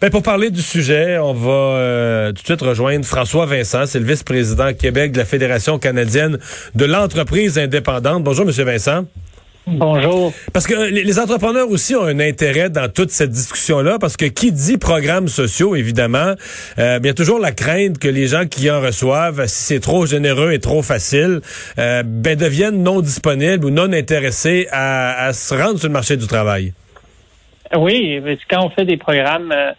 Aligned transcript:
Ben, 0.00 0.10
pour 0.10 0.22
parler 0.22 0.50
du 0.50 0.60
sujet, 0.60 1.18
on 1.18 1.32
va 1.32 1.50
euh, 1.50 2.28
tout 2.28 2.42
de 2.42 2.46
suite 2.46 2.60
rejoindre 2.60 3.04
François 3.04 3.46
Vincent, 3.46 3.86
c'est 3.86 3.98
le 3.98 4.04
vice-président 4.04 4.74
Québec 4.74 5.12
de 5.12 5.18
la 5.18 5.24
Fédération 5.24 5.78
canadienne 5.78 6.38
de 6.74 6.84
l'entreprise 6.84 7.58
indépendante. 7.58 8.22
Bonjour, 8.22 8.44
Monsieur 8.44 8.64
Vincent. 8.64 9.04
Bonjour. 9.66 10.32
Parce 10.52 10.66
que 10.66 10.74
les 10.74 11.18
entrepreneurs 11.18 11.68
aussi 11.70 11.96
ont 11.96 12.04
un 12.04 12.20
intérêt 12.20 12.70
dans 12.70 12.88
toute 12.88 13.10
cette 13.10 13.30
discussion-là, 13.30 13.98
parce 13.98 14.16
que 14.16 14.26
qui 14.26 14.52
dit 14.52 14.76
programmes 14.78 15.26
sociaux, 15.26 15.74
évidemment, 15.74 16.34
euh, 16.78 16.98
il 17.02 17.06
y 17.06 17.10
a 17.10 17.14
toujours 17.14 17.40
la 17.40 17.50
crainte 17.50 17.98
que 17.98 18.06
les 18.06 18.28
gens 18.28 18.46
qui 18.46 18.70
en 18.70 18.80
reçoivent, 18.80 19.46
si 19.46 19.64
c'est 19.64 19.80
trop 19.80 20.06
généreux 20.06 20.52
et 20.52 20.60
trop 20.60 20.82
facile, 20.82 21.40
euh, 21.78 22.04
ben 22.04 22.36
deviennent 22.36 22.82
non 22.82 23.00
disponibles 23.00 23.64
ou 23.64 23.70
non 23.70 23.92
intéressés 23.92 24.68
à, 24.70 25.32
se 25.32 25.54
rendre 25.54 25.78
sur 25.78 25.88
le 25.88 25.94
marché 25.94 26.16
du 26.16 26.26
travail. 26.28 26.72
Oui, 27.74 28.20
quand 28.48 28.64
on 28.64 28.70
fait 28.70 28.84
des 28.84 28.96
programmes, 28.96 29.52
euh, 29.52 29.72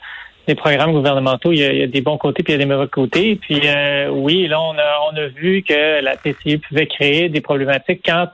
des 0.47 0.55
programmes 0.55 0.93
gouvernementaux, 0.93 1.51
il 1.51 1.59
y, 1.59 1.83
a, 1.83 1.87
des 1.87 2.01
bons 2.01 2.17
côtés 2.17 2.43
puis 2.43 2.53
il 2.53 2.59
y 2.59 2.61
a 2.61 2.65
des 2.65 2.71
mauvais 2.71 2.87
côtés. 2.87 3.35
Puis 3.35 3.61
euh, 3.65 4.09
oui, 4.09 4.47
là 4.47 4.61
on 4.61 4.73
a 4.77 5.11
on 5.11 5.15
a 5.15 5.27
vu 5.27 5.63
que 5.63 6.01
la 6.01 6.15
PCU 6.15 6.59
pouvait 6.59 6.87
créer 6.87 7.29
des 7.29 7.41
problématiques 7.41 8.01
quand 8.05 8.31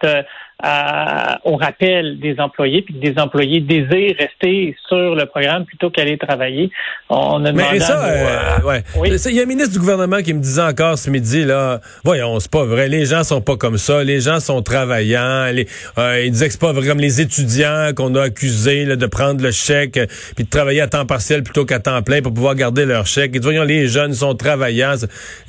au 1.43 1.57
rappel 1.57 2.19
des 2.19 2.35
employés, 2.39 2.81
puis 2.81 2.93
que 2.93 2.99
des 2.99 3.19
employés 3.19 3.59
désirent 3.59 4.15
rester 4.17 4.75
sur 4.87 5.15
le 5.15 5.25
programme 5.25 5.65
plutôt 5.65 5.89
qu'aller 5.89 6.17
travailler. 6.17 6.71
On 7.09 7.43
a 7.45 7.51
demandé 7.51 7.67
Mais 7.73 7.79
ça, 7.79 8.03
euh, 8.05 8.61
ouais. 8.65 8.83
Il 9.25 9.35
y 9.35 9.39
a 9.39 9.43
un 9.43 9.45
ministre 9.45 9.73
du 9.73 9.79
gouvernement 9.79 10.21
qui 10.21 10.33
me 10.33 10.39
disait 10.39 10.61
encore 10.61 10.97
ce 10.97 11.09
midi, 11.09 11.43
là, 11.43 11.81
voyons, 12.03 12.39
c'est 12.39 12.51
pas 12.51 12.63
vrai, 12.63 12.87
les 12.87 13.05
gens 13.05 13.23
sont 13.23 13.41
pas 13.41 13.57
comme 13.57 13.77
ça, 13.77 14.03
les 14.03 14.21
gens 14.21 14.39
sont 14.39 14.61
travaillants, 14.61 15.51
les, 15.51 15.67
euh, 15.97 16.23
il 16.25 16.31
disait 16.31 16.47
que 16.47 16.53
c'est 16.53 16.61
pas 16.61 16.71
vrai 16.71 16.87
comme 16.87 16.99
les 16.99 17.21
étudiants 17.21 17.91
qu'on 17.95 18.15
a 18.15 18.23
accusés 18.23 18.85
de 18.85 19.05
prendre 19.05 19.43
le 19.43 19.51
chèque 19.51 19.97
euh, 19.97 20.05
puis 20.35 20.45
de 20.45 20.49
travailler 20.49 20.81
à 20.81 20.87
temps 20.87 21.05
partiel 21.05 21.43
plutôt 21.43 21.65
qu'à 21.65 21.79
temps 21.79 22.01
plein 22.01 22.21
pour 22.21 22.33
pouvoir 22.33 22.55
garder 22.55 22.85
leur 22.85 23.05
chèque. 23.05 23.31
Dit, 23.31 23.39
voyons, 23.39 23.63
les 23.63 23.87
jeunes 23.87 24.13
sont 24.13 24.35
travaillants. 24.35 24.95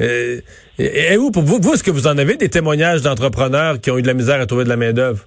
Euh, 0.00 0.40
et, 0.78 1.16
où, 1.16 1.30
pour 1.30 1.42
vous, 1.42 1.58
vous, 1.60 1.74
est-ce 1.74 1.84
que 1.84 1.90
vous 1.90 2.06
en 2.06 2.18
avez 2.18 2.36
des 2.36 2.48
témoignages 2.48 3.02
d'entrepreneurs 3.02 3.80
qui 3.80 3.90
ont 3.90 3.98
eu 3.98 4.02
de 4.02 4.06
la 4.06 4.14
misère 4.14 4.40
à 4.40 4.46
trouver 4.46 4.64
de 4.64 4.68
la 4.68 4.76
main-d'œuvre? 4.76 5.24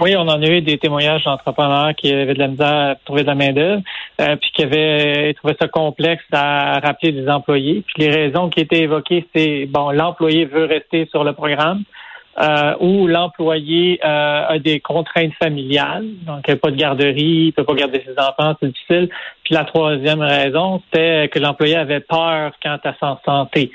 Oui, 0.00 0.16
on 0.16 0.22
en 0.22 0.42
a 0.42 0.46
eu 0.46 0.60
des 0.60 0.76
témoignages 0.78 1.22
d'entrepreneurs 1.22 1.94
qui 1.94 2.12
avaient 2.12 2.34
de 2.34 2.38
la 2.38 2.48
misère 2.48 2.66
à 2.66 2.94
trouver 3.04 3.22
de 3.22 3.28
la 3.28 3.36
main-d'œuvre, 3.36 3.82
euh, 4.20 4.36
puis 4.36 4.50
qui 4.52 4.62
avaient 4.64 5.32
trouvé 5.34 5.54
ça 5.60 5.68
complexe 5.68 6.24
à 6.32 6.80
rappeler 6.80 7.12
des 7.12 7.28
employés. 7.28 7.84
Puis 7.86 8.04
les 8.04 8.10
raisons 8.10 8.48
qui 8.48 8.60
étaient 8.60 8.80
évoquées, 8.80 9.24
c'est 9.34 9.66
bon, 9.66 9.90
l'employé 9.90 10.46
veut 10.46 10.64
rester 10.64 11.06
sur 11.12 11.22
le 11.22 11.32
programme. 11.32 11.84
Euh, 12.42 12.74
ou 12.80 13.06
l'employé 13.06 14.00
euh, 14.04 14.46
a 14.48 14.58
des 14.58 14.80
contraintes 14.80 15.34
familiales, 15.40 16.04
donc 16.26 16.40
il 16.48 16.56
pas 16.56 16.72
de 16.72 16.76
garderie, 16.76 17.46
il 17.46 17.52
peut 17.52 17.62
pas 17.62 17.74
garder 17.74 18.02
ses 18.04 18.18
enfants, 18.18 18.56
c'est 18.58 18.66
difficile. 18.66 19.08
Puis 19.44 19.54
la 19.54 19.64
troisième 19.64 20.20
raison, 20.20 20.82
c'était 20.84 21.28
que 21.28 21.38
l'employé 21.38 21.76
avait 21.76 22.00
peur 22.00 22.50
quant 22.60 22.78
à 22.82 22.94
sa 22.98 23.20
santé. 23.24 23.70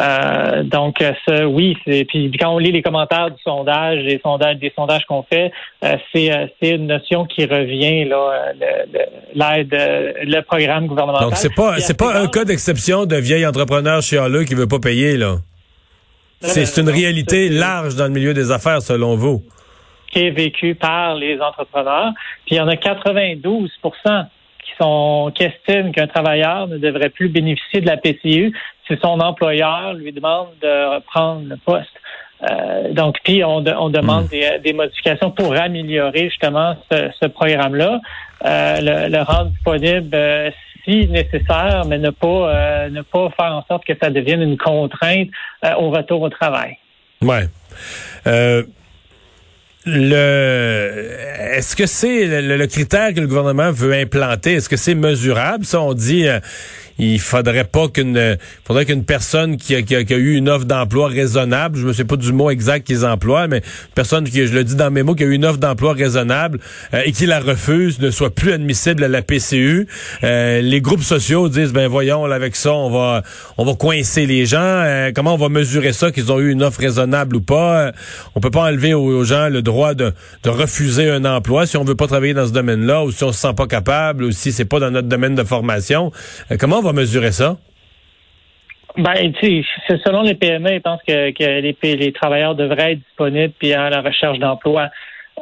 Euh, 0.00 0.62
donc, 0.64 0.96
ça, 1.26 1.46
oui, 1.46 1.76
c'est, 1.84 2.04
puis 2.04 2.32
quand 2.38 2.50
on 2.50 2.58
lit 2.58 2.72
les 2.72 2.82
commentaires 2.82 3.30
du 3.30 3.40
sondage, 3.42 4.02
les 4.02 4.20
sondages, 4.22 4.56
des 4.56 4.72
sondages 4.74 5.04
qu'on 5.06 5.22
fait, 5.22 5.52
euh, 5.84 5.96
c'est, 6.12 6.32
euh, 6.32 6.46
c'est 6.60 6.70
une 6.70 6.86
notion 6.86 7.26
qui 7.26 7.44
revient 7.44 8.04
là, 8.04 8.52
l'aide, 9.34 9.68
le, 9.70 10.40
programme 10.40 10.86
gouvernemental. 10.86 11.28
Donc, 11.28 11.36
c'est 11.36 11.54
pas, 11.54 11.78
c'est 11.78 11.96
pas 11.96 12.20
un 12.20 12.26
cas 12.26 12.44
d'exception 12.44 13.06
de 13.06 13.16
vieil 13.16 13.46
entrepreneur 13.46 14.02
chez 14.02 14.18
Halleux 14.18 14.44
qui 14.44 14.54
veut 14.54 14.66
pas 14.66 14.80
payer 14.80 15.16
là. 15.16 15.36
C'est, 16.40 16.76
une 16.78 16.90
réalité 16.90 17.48
large 17.48 17.94
dans 17.96 18.04
le 18.04 18.10
milieu 18.10 18.34
des 18.34 18.50
affaires, 18.50 18.82
selon 18.82 19.16
vous. 19.16 19.42
Qui 20.12 20.26
est 20.26 20.30
vécu 20.30 20.74
par 20.74 21.14
les 21.14 21.40
entrepreneurs. 21.40 22.12
Puis 22.46 22.56
il 22.56 22.58
y 22.58 22.60
en 22.60 22.68
a 22.68 22.74
92% 22.74 24.26
qui 24.64 24.70
sont 24.78 25.32
qui 25.34 25.44
estiment 25.44 25.90
qu'un 25.92 26.06
travailleur 26.06 26.68
ne 26.68 26.78
devrait 26.78 27.08
plus 27.08 27.28
bénéficier 27.28 27.80
de 27.80 27.86
la 27.86 27.96
PCU 27.96 28.52
si 28.86 28.96
son 29.02 29.20
employeur 29.20 29.94
lui 29.94 30.12
demande 30.12 30.48
de 30.60 30.94
reprendre 30.96 31.42
le 31.48 31.56
poste. 31.56 31.88
Euh, 32.42 32.92
donc, 32.92 33.16
puis 33.24 33.42
on, 33.44 33.60
demande 33.60 34.24
hmm. 34.24 34.62
des, 34.62 34.72
modifications 34.72 35.30
pour 35.30 35.54
améliorer 35.54 36.28
justement 36.28 36.76
ce, 36.90 37.26
programme-là, 37.26 38.00
euh, 38.44 39.08
le, 39.08 39.22
rendre 39.22 39.50
disponible 39.50 40.10
euh, 40.14 40.50
si 40.84 41.06
nécessaire, 41.08 41.84
mais 41.86 41.98
ne 41.98 42.10
pas 42.10 42.88
ne 42.90 43.00
pas 43.00 43.30
faire 43.30 43.52
en 43.54 43.64
sorte 43.66 43.84
que 43.86 43.94
ça 44.00 44.10
devienne 44.10 44.42
une 44.42 44.58
contrainte 44.58 45.28
au 45.78 45.88
retour 45.90 46.20
au 46.20 46.28
travail. 46.28 46.76
Ouais. 47.22 47.44
Le 49.86 51.24
est-ce 51.56 51.76
que 51.76 51.86
c'est 51.86 52.42
le, 52.42 52.66
critère 52.66 53.14
que 53.14 53.20
le 53.20 53.26
gouvernement 53.26 53.70
veut 53.70 53.92
implanter? 53.92 54.54
Est-ce 54.54 54.68
que 54.68 54.76
c'est 54.76 54.94
mesurable? 54.94 55.64
Ça, 55.64 55.80
on 55.80 55.94
dit 55.94 56.26
il 56.98 57.20
faudrait 57.20 57.64
pas 57.64 57.88
qu'une 57.88 58.36
faudrait 58.64 58.86
qu'une 58.86 59.04
personne 59.04 59.56
qui 59.56 59.74
a, 59.74 59.82
qui, 59.82 59.94
a, 59.94 60.16
eu 60.16 60.36
une 60.36 60.48
offre 60.48 60.64
d'emploi 60.64 61.08
raisonnable, 61.08 61.78
je 61.78 61.86
me 61.86 61.92
sais 61.92 62.04
pas 62.04 62.16
du 62.16 62.32
mot 62.32 62.50
exact 62.50 62.86
qu'ils 62.86 63.04
emploient, 63.04 63.48
mais 63.48 63.58
une 63.58 63.94
personne 63.94 64.24
qui, 64.24 64.46
je 64.46 64.52
le 64.52 64.64
dis 64.64 64.76
dans 64.76 64.90
mes 64.90 65.02
mots, 65.02 65.14
qui 65.14 65.24
a 65.24 65.26
eu 65.26 65.32
une 65.32 65.44
offre 65.44 65.58
d'emploi 65.58 65.92
raisonnable 65.92 66.60
euh, 66.92 67.02
et 67.04 67.12
qui 67.12 67.26
la 67.26 67.40
refuse 67.40 68.00
ne 68.00 68.10
soit 68.10 68.34
plus 68.34 68.52
admissible 68.52 69.02
à 69.02 69.08
la 69.08 69.22
PCU. 69.22 69.88
Euh, 70.22 70.60
les 70.60 70.80
groupes 70.80 71.02
sociaux 71.02 71.48
disent 71.48 71.72
ben 71.72 71.88
voyons 71.88 72.24
avec 72.24 72.56
ça 72.56 72.72
on 72.72 72.90
va 72.90 73.22
on 73.58 73.64
va 73.64 73.74
coincer 73.74 74.26
les 74.26 74.46
gens. 74.46 74.58
Euh, 74.60 75.10
comment 75.14 75.34
on 75.34 75.38
va 75.38 75.48
mesurer 75.48 75.92
ça 75.92 76.10
qu'ils 76.10 76.30
ont 76.30 76.38
eu 76.38 76.50
une 76.50 76.62
offre 76.62 76.80
raisonnable 76.80 77.36
ou 77.36 77.40
pas? 77.40 77.92
On 78.34 78.40
peut 78.40 78.50
pas 78.50 78.62
enlever 78.62 78.94
aux, 78.94 79.24
gens 79.24 79.48
le 79.48 79.62
droit 79.62 79.73
de, 79.94 80.12
de 80.42 80.50
refuser 80.50 81.10
un 81.10 81.24
emploi 81.24 81.66
si 81.66 81.76
on 81.76 81.84
veut 81.84 81.96
pas 81.96 82.06
travailler 82.06 82.34
dans 82.34 82.46
ce 82.46 82.52
domaine-là 82.52 83.04
ou 83.04 83.10
si 83.10 83.24
on 83.24 83.32
se 83.32 83.40
sent 83.40 83.54
pas 83.56 83.66
capable 83.66 84.24
ou 84.24 84.30
si 84.30 84.52
c'est 84.52 84.64
pas 84.64 84.78
dans 84.78 84.90
notre 84.90 85.08
domaine 85.08 85.34
de 85.34 85.44
formation. 85.44 86.12
comment 86.58 86.80
va 86.80 86.92
mesurer 86.92 87.32
ça? 87.32 87.56
Ben, 88.96 89.32
tu 89.32 89.64
sais, 89.88 89.98
selon 90.04 90.22
les 90.22 90.34
PME, 90.34 90.74
ils 90.74 90.80
pensent 90.80 91.02
que, 91.06 91.32
les, 91.36 91.76
les 91.82 92.12
travailleurs 92.12 92.54
devraient 92.54 92.92
être 92.92 93.00
disponibles 93.00 93.52
puis 93.58 93.72
à 93.72 93.90
la 93.90 94.02
recherche 94.02 94.38
d'emploi. 94.38 94.88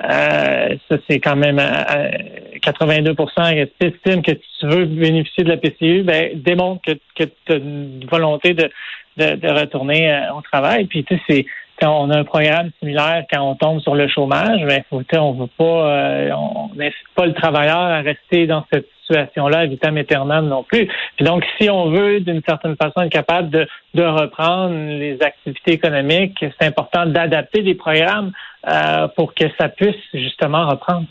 Euh, 0.02 0.74
ça, 0.88 0.96
c'est 1.06 1.20
quand 1.20 1.36
même 1.36 1.58
82% 1.58 3.68
estiment 3.80 4.22
que 4.22 4.32
tu 4.32 4.66
veux 4.66 4.86
bénéficier 4.86 5.44
de 5.44 5.50
la 5.50 5.58
PCU, 5.58 6.02
ben, 6.02 6.30
démontre 6.34 6.80
que, 7.14 7.24
tu 7.24 7.52
as 7.52 7.56
une 7.56 8.06
volonté 8.10 8.54
de, 8.54 8.70
de, 9.18 9.60
retourner 9.60 10.10
euh, 10.10 10.32
au 10.34 10.40
travail. 10.40 10.86
Puis, 10.86 11.04
tu 11.04 11.20
sais, 11.28 11.44
quand 11.82 12.00
on 12.00 12.10
a 12.10 12.18
un 12.18 12.24
programme 12.24 12.70
similaire 12.78 13.24
quand 13.30 13.42
on 13.42 13.56
tombe 13.56 13.80
sur 13.80 13.96
le 13.96 14.06
chômage, 14.06 14.64
ben, 14.66 14.82
faut, 14.88 15.02
on 15.18 15.32
veut 15.32 15.48
pas, 15.58 15.64
euh, 15.64 16.30
on 16.30 16.70
n'incite 16.76 16.94
pas 17.16 17.26
le 17.26 17.34
travailleur 17.34 17.76
à 17.76 18.00
rester 18.02 18.46
dans 18.46 18.64
cette 18.72 18.86
situation-là 19.00 19.66
vitam 19.66 19.96
aeternam 19.96 20.46
non 20.46 20.62
plus. 20.62 20.86
Puis 21.16 21.26
donc, 21.26 21.44
si 21.58 21.68
on 21.68 21.90
veut 21.90 22.20
d'une 22.20 22.40
certaine 22.48 22.76
façon 22.76 23.02
être 23.02 23.10
capable 23.10 23.50
de, 23.50 23.66
de 23.94 24.04
reprendre 24.04 24.74
les 24.74 25.20
activités 25.20 25.72
économiques, 25.72 26.38
c'est 26.40 26.68
important 26.68 27.04
d'adapter 27.04 27.62
des 27.62 27.74
programmes 27.74 28.30
euh, 28.68 29.08
pour 29.16 29.34
que 29.34 29.44
ça 29.58 29.68
puisse 29.68 29.96
justement 30.14 30.68
reprendre. 30.68 31.06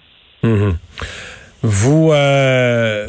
Mm-hmm. 0.46 0.76
Vous, 1.64 2.12
euh, 2.14 3.08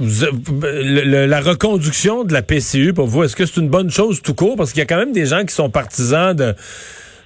la 0.00 1.40
reconduction 1.40 2.24
de 2.24 2.32
la 2.32 2.42
PCU 2.42 2.92
pour 2.92 3.06
vous, 3.06 3.24
est-ce 3.24 3.36
que 3.36 3.46
c'est 3.46 3.60
une 3.60 3.68
bonne 3.68 3.90
chose 3.90 4.22
tout 4.22 4.34
court? 4.34 4.56
Parce 4.56 4.72
qu'il 4.72 4.80
y 4.80 4.82
a 4.82 4.86
quand 4.86 4.96
même 4.96 5.12
des 5.12 5.26
gens 5.26 5.44
qui 5.44 5.54
sont 5.54 5.70
partisans 5.70 6.34
de 6.34 6.54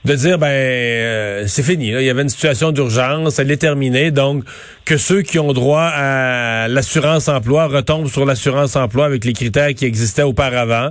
de 0.05 0.15
dire 0.15 0.39
ben 0.39 0.49
euh, 0.49 1.45
c'est 1.47 1.63
fini. 1.63 1.89
Il 1.89 2.03
y 2.03 2.11
avait 2.11 2.23
une 2.23 2.29
situation 2.29 2.73
d'urgence, 2.73 3.39
elle 3.39 3.51
est 3.51 3.57
terminée, 3.57 4.11
donc 4.11 4.45
que 4.85 4.97
ceux 4.97 5.23
qui 5.23 5.39
ont 5.39 5.53
droit 5.53 5.91
à 5.95 6.67
l'assurance 6.69 7.29
emploi 7.29 7.67
retombent 7.67 8.09
sur 8.09 8.25
l'assurance 8.25 8.75
emploi 8.75 9.07
avec 9.07 9.25
les 9.25 9.33
critères 9.33 9.75
qui 9.75 9.85
existaient 9.85 10.23
auparavant. 10.23 10.91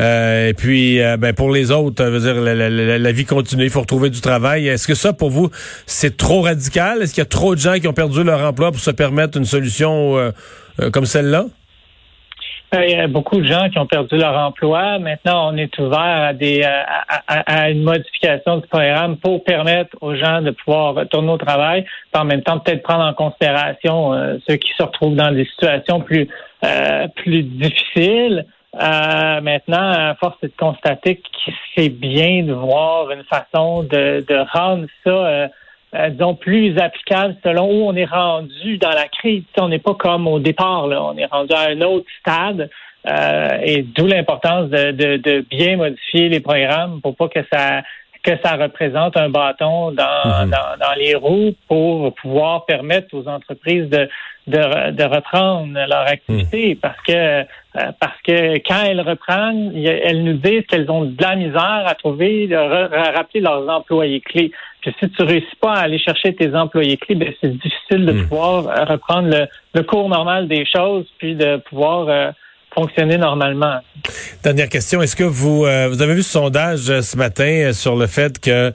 Euh, 0.00 0.48
et 0.48 0.54
puis 0.54 1.00
euh, 1.00 1.16
ben 1.16 1.32
pour 1.32 1.52
les 1.52 1.70
autres, 1.70 2.04
veut 2.04 2.20
dire 2.20 2.34
la, 2.34 3.12
vie 3.12 3.24
continue, 3.24 3.64
il 3.64 3.70
faut 3.70 3.80
retrouver 3.80 4.10
du 4.10 4.20
travail. 4.20 4.66
Est-ce 4.66 4.88
que 4.88 4.94
ça 4.94 5.12
pour 5.12 5.30
vous 5.30 5.50
c'est 5.86 6.16
trop 6.16 6.42
radical? 6.42 7.02
Est-ce 7.02 7.14
qu'il 7.14 7.20
y 7.20 7.26
a 7.26 7.26
trop 7.26 7.54
de 7.54 7.60
gens 7.60 7.78
qui 7.78 7.86
ont 7.86 7.92
perdu 7.92 8.24
leur 8.24 8.40
emploi 8.40 8.72
pour 8.72 8.80
se 8.80 8.90
permettre 8.90 9.38
une 9.38 9.44
solution 9.44 10.32
comme 10.92 11.06
celle-là? 11.06 11.46
euh, 11.46 11.57
il 12.74 12.90
y 12.90 12.94
a 12.94 13.06
beaucoup 13.06 13.40
de 13.40 13.46
gens 13.46 13.68
qui 13.70 13.78
ont 13.78 13.86
perdu 13.86 14.16
leur 14.16 14.36
emploi. 14.36 14.98
Maintenant, 14.98 15.52
on 15.52 15.56
est 15.56 15.78
ouvert 15.78 15.98
à, 15.98 16.32
des, 16.32 16.62
à, 16.62 17.70
une 17.70 17.82
modification 17.82 18.58
du 18.58 18.66
programme 18.66 19.16
pour 19.16 19.42
permettre 19.44 19.96
aux 20.00 20.14
gens 20.14 20.42
de 20.42 20.50
pouvoir 20.50 20.94
retourner 20.94 21.32
au 21.32 21.38
travail, 21.38 21.84
en 22.14 22.24
même 22.24 22.42
temps 22.42 22.58
peut-être 22.58 22.82
prendre 22.82 23.04
en 23.04 23.14
considération 23.14 24.12
euh, 24.12 24.36
ceux 24.46 24.56
qui 24.56 24.72
se 24.76 24.82
retrouvent 24.82 25.16
dans 25.16 25.32
des 25.32 25.46
situations 25.46 26.00
plus 26.00 26.28
euh, 26.64 27.06
plus 27.16 27.42
difficiles. 27.42 28.44
maintenant, 28.74 29.90
à 29.90 30.14
force 30.16 30.40
de 30.42 30.50
constater 30.58 31.16
que 31.16 31.52
c'est 31.74 31.88
bien 31.88 32.42
de 32.42 32.52
voir 32.52 33.10
une 33.10 33.24
façon 33.24 33.82
de, 33.82 34.24
de 34.28 34.44
rendre 34.52 34.86
ça 35.04 35.48
euh, 35.94 36.10
disons, 36.10 36.34
plus 36.34 36.78
applicable 36.78 37.36
selon 37.42 37.66
où 37.70 37.88
on 37.88 37.94
est 37.94 38.04
rendu 38.04 38.78
dans 38.78 38.90
la 38.90 39.08
crise. 39.08 39.44
On 39.58 39.68
n'est 39.68 39.78
pas 39.78 39.94
comme 39.94 40.26
au 40.26 40.38
départ, 40.38 40.86
là. 40.86 41.02
on 41.02 41.16
est 41.16 41.26
rendu 41.26 41.54
à 41.54 41.70
un 41.70 41.80
autre 41.80 42.06
stade. 42.20 42.70
Euh, 43.06 43.58
et 43.62 43.82
d'où 43.82 44.06
l'importance 44.06 44.68
de, 44.68 44.90
de, 45.16 45.44
bien 45.48 45.76
modifier 45.76 46.28
les 46.28 46.40
programmes 46.40 47.00
pour 47.00 47.16
pas 47.16 47.28
que 47.28 47.40
ça 47.50 47.82
que 48.28 48.36
ça 48.44 48.56
représente 48.56 49.16
un 49.16 49.30
bâton 49.30 49.92
dans, 49.92 50.44
mhm. 50.44 50.50
dans, 50.50 50.78
dans, 50.78 50.94
les 50.98 51.14
roues 51.14 51.54
pour 51.66 52.14
pouvoir 52.14 52.66
permettre 52.66 53.14
aux 53.14 53.26
entreprises 53.26 53.88
de, 53.88 54.06
de, 54.46 54.90
de 54.90 55.04
reprendre 55.04 55.72
leur 55.72 56.06
activité 56.06 56.74
mhm. 56.74 56.76
parce 56.76 57.00
que 57.00 57.12
euh, 57.12 57.44
parce 58.00 58.20
que 58.26 58.58
quand 58.66 58.82
elles 58.84 59.00
reprennent, 59.00 59.72
elles 59.76 60.24
nous 60.24 60.34
disent 60.34 60.66
qu'elles 60.68 60.90
ont 60.90 61.04
de 61.04 61.22
la 61.22 61.36
misère 61.36 61.84
à 61.86 61.94
trouver, 61.94 62.52
à 62.54 63.12
rappeler 63.12 63.40
leurs 63.40 63.68
employés 63.68 64.20
clés. 64.20 64.50
Puis 64.80 64.94
si 64.98 65.08
tu 65.10 65.22
réussis 65.22 65.56
pas 65.60 65.74
à 65.74 65.80
aller 65.80 65.98
chercher 65.98 66.34
tes 66.34 66.54
employés 66.54 66.96
clés, 66.96 67.14
ben 67.14 67.32
c'est 67.40 67.56
difficile 67.56 68.04
de 68.04 68.12
mhm. 68.12 68.28
pouvoir 68.28 68.88
reprendre 68.88 69.28
le, 69.28 69.46
le, 69.74 69.82
cours 69.84 70.08
normal 70.08 70.48
des 70.48 70.66
choses, 70.66 71.06
puis 71.18 71.34
de 71.34 71.56
pouvoir 71.68 72.08
euh, 72.08 72.30
fonctionner 72.74 73.18
normalement. 73.18 73.80
Dernière 74.42 74.68
question, 74.68 75.02
est-ce 75.02 75.16
que 75.16 75.24
vous 75.24 75.64
euh, 75.64 75.92
avez 75.98 76.14
vu 76.14 76.22
ce 76.22 76.30
sondage 76.30 76.88
euh, 76.90 77.02
ce 77.02 77.16
matin 77.16 77.44
euh, 77.44 77.72
sur 77.72 77.96
le 77.96 78.06
fait 78.06 78.38
que 78.38 78.72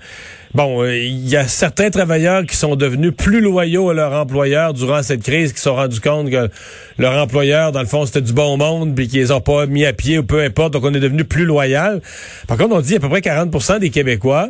bon, 0.53 0.85
il 0.85 1.27
y 1.27 1.35
a 1.35 1.47
certains 1.47 1.89
travailleurs 1.89 2.45
qui 2.45 2.55
sont 2.55 2.75
devenus 2.75 3.13
plus 3.15 3.41
loyaux 3.41 3.89
à 3.89 3.93
leur 3.93 4.13
employeur 4.13 4.73
durant 4.73 5.01
cette 5.03 5.23
crise, 5.23 5.53
qui 5.53 5.59
se 5.59 5.65
sont 5.65 5.75
rendus 5.75 6.01
compte 6.01 6.29
que 6.29 6.49
leur 6.97 7.21
employeur, 7.21 7.71
dans 7.71 7.81
le 7.81 7.87
fond, 7.87 8.05
c'était 8.05 8.21
du 8.21 8.33
bon 8.33 8.57
monde, 8.57 8.95
puis 8.95 9.07
qu'ils 9.07 9.19
les 9.19 9.31
ont 9.31 9.41
pas 9.41 9.65
mis 9.65 9.85
à 9.85 9.93
pied 9.93 10.19
ou 10.19 10.23
peu 10.23 10.41
importe, 10.41 10.73
donc 10.73 10.83
on 10.83 10.93
est 10.93 10.99
devenu 10.99 11.23
plus 11.23 11.45
loyal. 11.45 12.01
Par 12.47 12.57
contre, 12.57 12.75
on 12.75 12.81
dit 12.81 12.95
à 12.95 12.99
peu 12.99 13.09
près 13.09 13.21
40% 13.21 13.79
des 13.79 13.89
Québécois 13.89 14.49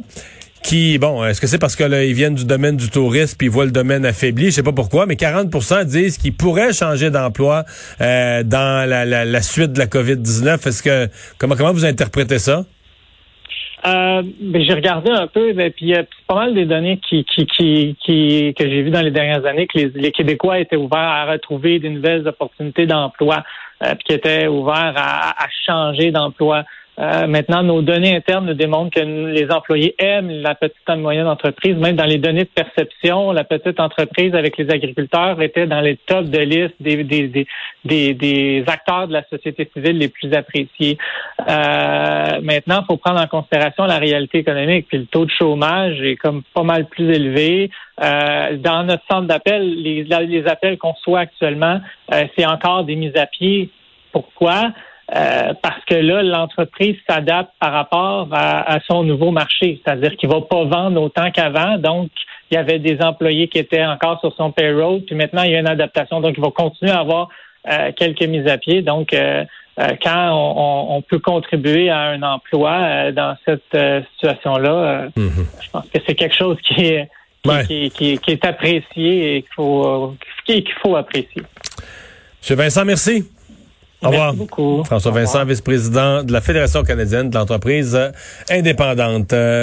qui, 0.63 0.97
bon, 0.97 1.23
est-ce 1.25 1.41
que 1.41 1.47
c'est 1.47 1.59
parce 1.59 1.75
que 1.75 1.83
là, 1.83 2.03
ils 2.03 2.13
viennent 2.13 2.35
du 2.35 2.45
domaine 2.45 2.77
du 2.77 2.89
tourisme 2.89 3.37
puis 3.37 3.47
ils 3.47 3.51
voient 3.51 3.65
le 3.65 3.71
domaine 3.71 4.05
affaibli, 4.05 4.45
je 4.45 4.51
sais 4.51 4.63
pas 4.63 4.71
pourquoi, 4.71 5.05
mais 5.05 5.15
40% 5.15 5.85
disent 5.85 6.17
qu'ils 6.17 6.33
pourraient 6.33 6.73
changer 6.73 7.11
d'emploi 7.11 7.65
euh, 8.01 8.43
dans 8.43 8.89
la, 8.89 9.05
la, 9.05 9.41
suite 9.41 9.73
de 9.73 9.79
la 9.79 9.85
COVID-19. 9.85 10.67
Est-ce 10.67 10.81
que 10.81 11.07
comment 11.37 11.55
comment 11.55 11.73
vous 11.73 11.85
interprétez 11.85 12.39
ça? 12.39 12.63
Euh, 13.85 14.23
ben, 14.39 14.63
j'ai 14.63 14.73
regardé 14.73 15.11
un 15.11 15.27
peu, 15.27 15.51
ben, 15.51 15.69
puis 15.69 15.87
il 15.87 15.89
y 15.89 15.95
a 15.95 16.05
pas 16.27 16.35
mal 16.35 16.53
des 16.53 16.65
données 16.65 17.01
qui, 17.09 17.25
qui, 17.25 17.45
qui, 17.45 18.55
que 18.57 18.63
j'ai 18.69 18.81
vues 18.81 18.91
dans 18.91 19.01
les 19.01 19.11
dernières 19.11 19.45
années 19.45 19.67
que 19.67 19.77
les, 19.77 20.11
Québécois 20.13 20.59
étaient 20.59 20.77
ouverts 20.77 20.99
à 20.99 21.25
retrouver 21.25 21.79
de 21.79 21.89
nouvelles 21.89 22.25
opportunités 22.25 22.85
d'emploi, 22.85 23.43
euh, 23.83 23.93
puis 23.95 24.03
qui 24.05 24.13
étaient 24.13 24.47
ouverts 24.47 24.93
à, 24.95 25.31
à 25.31 25.47
changer 25.65 26.11
d'emploi. 26.11 26.63
Euh, 26.99 27.25
maintenant, 27.25 27.63
nos 27.63 27.81
données 27.81 28.15
internes 28.15 28.45
nous 28.45 28.53
démontrent 28.53 28.91
que 28.91 28.99
les 28.99 29.49
employés 29.51 29.95
aiment 29.97 30.29
la 30.29 30.53
petite 30.53 30.77
et 30.87 30.95
moyenne 30.95 31.27
entreprise. 31.27 31.75
Même 31.75 31.95
dans 31.95 32.05
les 32.05 32.19
données 32.19 32.43
de 32.43 32.49
perception, 32.49 33.31
la 33.31 33.43
petite 33.43 33.79
entreprise 33.79 34.35
avec 34.35 34.57
les 34.57 34.69
agriculteurs 34.69 35.41
était 35.41 35.65
dans 35.65 35.81
les 35.81 35.97
tops 35.97 36.29
de 36.29 36.39
liste 36.39 36.75
des, 36.79 37.03
des, 37.03 37.47
des, 37.83 38.13
des, 38.13 38.63
acteurs 38.67 39.07
de 39.07 39.13
la 39.13 39.23
société 39.27 39.69
civile 39.73 39.97
les 39.97 40.07
plus 40.07 40.33
appréciés. 40.33 40.97
Euh, 41.49 42.41
maintenant, 42.41 42.81
il 42.81 42.85
faut 42.87 42.97
prendre 42.97 43.21
en 43.21 43.27
considération 43.27 43.85
la 43.85 43.97
réalité 43.97 44.39
économique. 44.39 44.87
Puis 44.87 44.99
le 44.99 45.05
taux 45.05 45.25
de 45.25 45.31
chômage 45.31 45.99
est 46.01 46.15
comme 46.15 46.43
pas 46.53 46.63
mal 46.63 46.85
plus 46.85 47.09
élevé. 47.09 47.71
Euh, 48.03 48.57
dans 48.57 48.83
notre 48.83 49.03
centre 49.09 49.27
d'appel, 49.27 49.81
les, 49.81 50.03
les 50.03 50.47
appels 50.47 50.77
qu'on 50.77 50.91
reçoit 50.91 51.21
actuellement, 51.21 51.79
euh, 52.13 52.25
c'est 52.37 52.45
encore 52.45 52.83
des 52.83 52.95
mises 52.95 53.15
à 53.15 53.25
pied. 53.25 53.69
Pourquoi? 54.11 54.73
Euh, 55.13 55.53
parce 55.61 55.83
que 55.85 55.95
là, 55.95 56.23
l'entreprise 56.23 56.95
s'adapte 57.07 57.51
par 57.59 57.73
rapport 57.73 58.29
à, 58.31 58.79
son 58.87 59.03
nouveau 59.03 59.31
marché, 59.31 59.81
c'est-à-dire 59.83 60.15
qu'il 60.15 60.29
va 60.29 60.41
pas 60.41 60.63
vendre 60.63 61.01
autant 61.01 61.29
qu'avant. 61.29 61.77
Donc, 61.77 62.09
il 62.49 62.55
y 62.55 62.57
avait 62.57 62.79
des 62.79 63.01
employés 63.01 63.47
qui 63.47 63.59
étaient 63.59 63.85
encore 63.85 64.19
sur 64.21 64.33
son 64.35 64.51
payroll, 64.51 65.01
puis 65.01 65.15
maintenant 65.15 65.43
il 65.43 65.51
y 65.51 65.55
a 65.55 65.59
une 65.59 65.67
adaptation. 65.67 66.21
Donc, 66.21 66.35
il 66.37 66.41
va 66.41 66.51
continuer 66.51 66.91
à 66.91 66.99
avoir 66.99 67.27
euh, 67.69 67.91
quelques 67.95 68.23
mises 68.23 68.47
à 68.47 68.57
pied. 68.57 68.81
Donc, 68.81 69.13
euh, 69.13 69.43
quand 69.77 70.29
on, 70.31 71.01
peut 71.01 71.19
contribuer 71.19 71.89
à 71.89 72.01
un 72.01 72.21
emploi 72.21 73.11
dans 73.11 73.35
cette 73.43 73.75
situation-là, 74.13 75.07
mhm. 75.15 75.47
je 75.61 75.69
pense 75.71 75.89
que 75.89 75.99
c'est 76.07 76.15
quelque 76.15 76.35
chose 76.35 76.57
qui 76.63 76.85
est 76.85 77.09
qui, 77.43 78.19
est 78.27 78.45
apprécié 78.45 79.35
et 79.35 79.41
qu'il 79.41 79.53
faut 79.55 80.15
qu'il 80.45 80.63
faut 80.81 80.95
apprécier. 80.95 81.41
Monsieur 82.41 82.55
Vincent, 82.55 82.85
merci. 82.85 83.32
Au 84.03 84.09
revoir. 84.09 84.33
Beaucoup. 84.33 84.83
François 84.83 85.11
Vincent, 85.11 85.45
vice-président 85.45 86.23
de 86.23 86.31
la 86.31 86.41
Fédération 86.41 86.83
canadienne 86.83 87.29
de 87.29 87.35
l'entreprise 87.37 87.97
indépendante. 88.49 89.33
Euh, 89.33 89.61